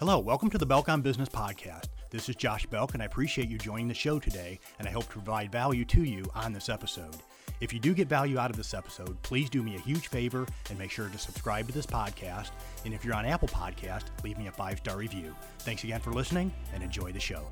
[0.00, 1.86] Hello, welcome to the Belk on Business podcast.
[2.10, 5.06] This is Josh Belk, and I appreciate you joining the show today, and I hope
[5.06, 7.16] to provide value to you on this episode.
[7.60, 10.46] If you do get value out of this episode, please do me a huge favor
[10.70, 12.50] and make sure to subscribe to this podcast.
[12.84, 15.34] And if you're on Apple Podcast, leave me a five star review.
[15.58, 17.42] Thanks again for listening, and enjoy the show.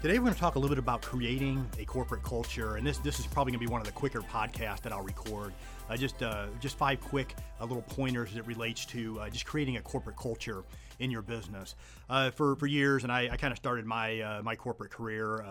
[0.00, 2.98] Today we're going to talk a little bit about creating a corporate culture, and this
[2.98, 5.52] this is probably going to be one of the quicker podcasts that I'll record.
[5.90, 9.76] Uh, just uh, just five quick uh, little pointers it relates to uh, just creating
[9.76, 10.62] a corporate culture
[11.00, 11.74] in your business.
[12.08, 15.44] Uh, for for years, and I, I kind of started my uh, my corporate career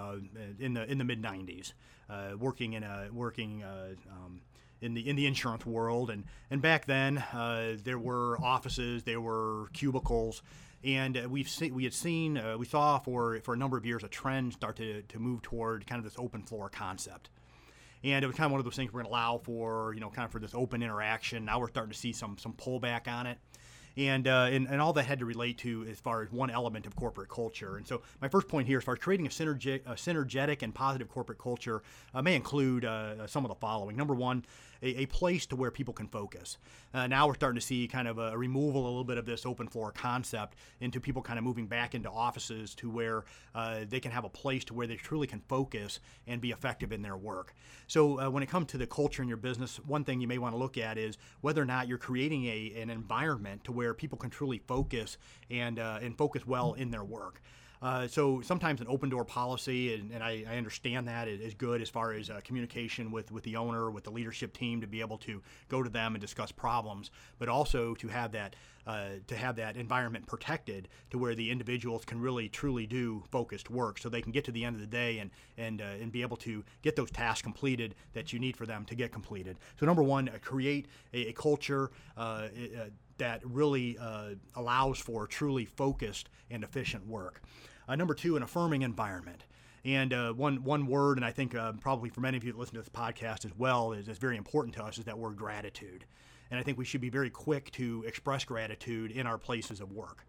[0.62, 1.74] in the in the mid '90s,
[2.40, 3.66] working in a working.
[3.66, 4.40] Um,
[4.82, 7.24] in the in the insurance world, and and back then
[7.84, 10.42] there were offices, there were cubicles,
[10.84, 13.86] and uh, we've seen we had seen uh, we saw for for a number of
[13.86, 17.30] years a trend start to, to move toward kind of this open floor concept.
[18.04, 20.00] And it was kind of one of those things we're going to allow for you
[20.00, 21.46] know kind of for this open interaction.
[21.46, 23.38] Now we're starting to see some some pullback on it
[23.98, 26.86] and, uh, and, and all that had to relate to as far as one element
[26.86, 27.78] of corporate culture.
[27.78, 30.74] And so my first point here, as far as creating a, synergi- a synergetic and
[30.74, 31.82] positive corporate culture,
[32.14, 33.98] uh, may include uh, some of the following.
[33.98, 34.46] Number one,
[34.82, 36.58] a, a, place to where people can focus.
[36.94, 39.46] Uh, now we're starting to see kind of a removal a little bit of this
[39.46, 44.00] open floor concept into people kind of moving back into offices to where uh, they
[44.00, 47.18] can have a place to where they truly can focus and be effective in their
[47.18, 47.56] work.
[47.88, 50.38] So uh, when it comes to the culture in your business, one thing you may
[50.38, 53.87] want to look at is whether or not you're creating a, an environment to where
[53.88, 55.18] where people can truly focus
[55.50, 57.42] and uh, and focus well in their work.
[57.82, 61.80] Uh, so sometimes an open door policy, and, and I, I, understand that is good
[61.80, 65.00] as far as uh, communication with, with the owner, with the leadership team, to be
[65.00, 68.56] able to go to them and discuss problems, but also to have that
[68.88, 73.70] uh, to have that environment protected to where the individuals can really truly do focused
[73.70, 76.12] work, so they can get to the end of the day and and uh, and
[76.12, 79.58] be able to get those tasks completed that you need for them to get completed.
[79.80, 82.48] So number one, uh, create a, a culture uh,
[83.18, 87.42] that really uh, allows for truly focused and efficient work.
[87.88, 89.46] Uh, number two, an affirming environment.
[89.86, 92.60] And uh, one one word, and I think uh, probably for many of you that
[92.60, 95.38] listen to this podcast as well, is, is very important to us, is that word
[95.38, 96.06] gratitude.
[96.52, 99.92] And I think we should be very quick to express gratitude in our places of
[99.92, 100.26] work.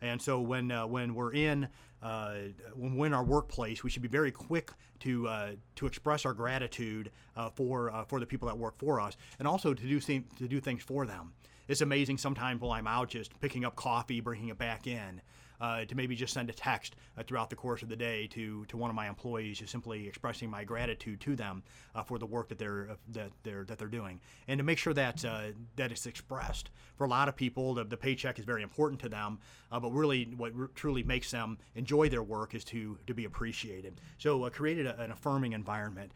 [0.00, 1.68] And so when uh, when we're in
[2.02, 2.34] uh,
[2.74, 6.32] when we're in our workplace, we should be very quick to uh, to express our
[6.32, 10.48] gratitude uh, for for the people that work for us, and also to do to
[10.48, 11.34] do things for them
[11.68, 15.20] it's amazing sometimes while I'm out just picking up coffee, bringing it back in.
[15.60, 18.64] Uh, to maybe just send a text uh, throughout the course of the day to,
[18.64, 21.62] to one of my employees, just simply expressing my gratitude to them
[21.94, 24.18] uh, for the work that they're uh, that they're that they're doing,
[24.48, 26.70] and to make sure that uh, that it's expressed.
[26.96, 29.38] For a lot of people, the, the paycheck is very important to them,
[29.70, 33.24] uh, but really, what r- truly makes them enjoy their work is to to be
[33.24, 34.00] appreciated.
[34.18, 36.10] So, I created a, an affirming environment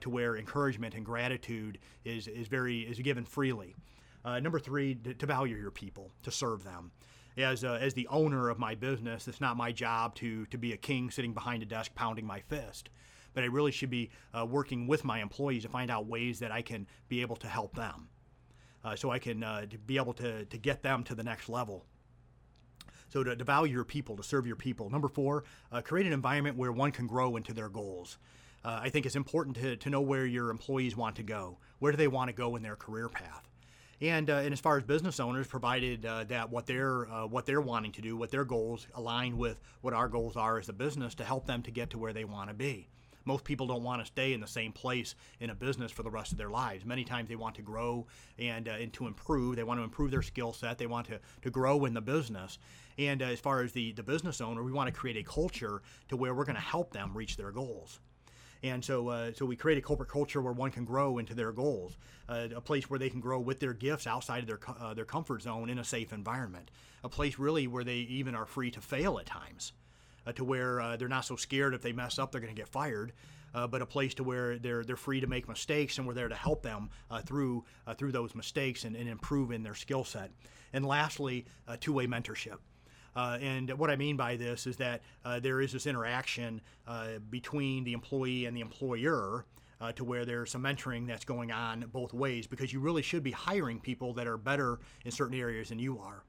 [0.00, 3.74] to where encouragement and gratitude is is very is given freely.
[4.24, 6.92] Uh, number three, to, to, value your people, to serve them.
[7.36, 10.72] As, uh, as the owner of my business, it's not my job to, to be
[10.72, 12.90] a king sitting behind a desk pounding my fist.
[13.34, 16.52] But I really should be uh, working with my employees to find out ways that
[16.52, 18.08] I can be able to help them.
[18.84, 21.86] Uh, so I can uh, be able to, to get them to the next level.
[23.08, 24.90] So to, to, value your people, to serve your people.
[24.90, 28.18] Number four, uh, create an environment where one can grow into their goals.
[28.64, 31.58] Uh, I think it's important to, to know where your employees want to go.
[31.78, 33.51] Where do they want to go in their career path?
[34.02, 37.46] And, uh, and as far as business owners, provided uh, that what they're uh, what
[37.46, 40.72] they're wanting to do, what their goals align with what our goals are as a
[40.72, 42.88] business, to help them to get to where they want to be.
[43.24, 46.10] Most people don't want to stay in the same place in a business for the
[46.10, 46.84] rest of their lives.
[46.84, 48.04] Many times they want to grow
[48.40, 49.54] and, uh, and to improve.
[49.54, 50.78] They want to improve their skill set.
[50.78, 52.58] They want to, to grow in the business.
[52.98, 55.82] And uh, as far as the, the business owner, we want to create a culture
[56.08, 58.00] to where we're going to help them reach their goals.
[58.62, 61.50] And so, uh, so we create a corporate culture where one can grow into their
[61.50, 61.96] goals,
[62.28, 65.04] uh, a place where they can grow with their gifts outside of their uh, their
[65.04, 66.70] comfort zone in a safe environment,
[67.02, 69.72] a place really where they even are free to fail at times,
[70.26, 72.60] uh, to where uh, they're not so scared if they mess up they're going to
[72.60, 73.12] get fired.
[73.54, 76.28] Uh, but a place to where they're they're free to make mistakes and we're there
[76.28, 76.88] to help them
[77.26, 77.62] through
[77.98, 80.30] through those mistakes and, and improve in their skill set.
[80.72, 81.44] And lastly,
[81.80, 82.56] two-way mentorship.
[83.14, 87.18] Uh, and what I mean by this is that uh, there is this interaction uh,
[87.30, 89.44] between the employee and the employer.
[89.80, 93.24] Uh, to where there's some mentoring that's going on both ways because you really should
[93.24, 96.22] be hiring people that are better in certain areas than you are.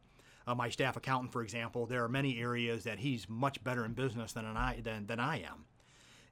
[0.48, 3.94] Uh, my staff accountant, for example, there are many areas that he's much better in
[3.94, 5.66] business than I than, than I am.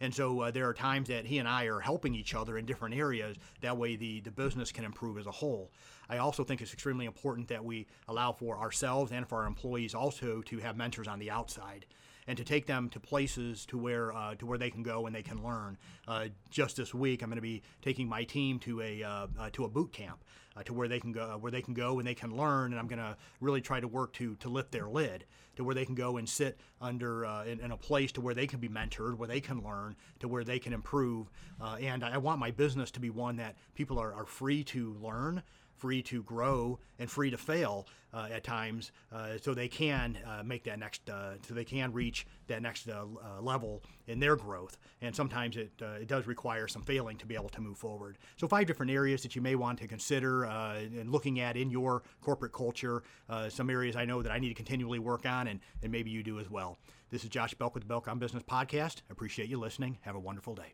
[0.01, 2.65] And so uh, there are times that he and I are helping each other in
[2.65, 3.37] different areas.
[3.61, 5.71] That way, the, the business can improve as a whole.
[6.09, 9.93] I also think it's extremely important that we allow for ourselves and for our employees
[9.93, 11.85] also to have mentors on the outside.
[12.31, 15.13] And to take them to places to where uh, to where they can go and
[15.13, 15.77] they can learn.
[16.07, 19.49] Uh, just this week, I'm going to be taking my team to a uh, uh,
[19.51, 20.23] to a boot camp
[20.55, 22.79] uh, to where they can go where they can go and they can learn, and
[22.79, 25.25] I'm going to really try to work to to lift their lid
[25.57, 28.47] to where they can go and sit under in, in, a place to where they
[28.47, 31.29] can be mentored, where they can learn, to where they can improve.
[31.61, 35.43] and I want my business to be one that people are, are free to learn
[35.81, 40.43] free to grow and free to fail uh, at times, uh, so they can uh,
[40.45, 43.05] make that next, uh, so they can reach that next uh,
[43.41, 44.77] level in their growth.
[45.01, 48.17] And sometimes it it does require some failing to be able to move forward.
[48.37, 52.03] So five different areas that you may want to consider and looking at in your
[52.21, 53.03] corporate culture.
[53.49, 56.21] some areas I know that I need to continually work on, and, and maybe you
[56.21, 56.77] do as well.
[57.09, 59.01] This is Josh Belk with the Belk on Business podcast.
[59.09, 59.97] Appreciate you listening.
[60.01, 60.73] Have a wonderful day.